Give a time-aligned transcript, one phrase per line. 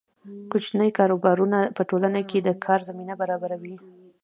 [0.51, 3.75] کوچني کاروبارونه په ټولنه کې د کار زمینه برابروي.